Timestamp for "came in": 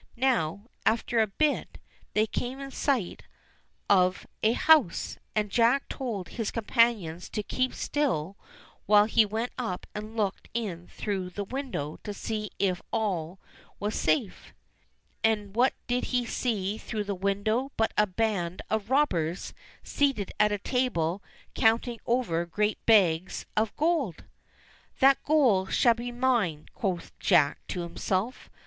2.25-2.71